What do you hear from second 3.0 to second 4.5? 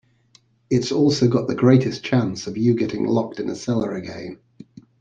locked in a cellar again.